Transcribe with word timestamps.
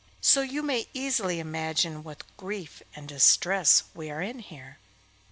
so 0.19 0.41
you 0.41 0.63
may 0.63 0.87
easily 0.95 1.39
imagine 1.39 2.03
what 2.03 2.23
grief 2.35 2.81
and 2.95 3.07
distress 3.07 3.83
we 3.93 4.09
are 4.09 4.23
in 4.23 4.39
here. 4.39 4.79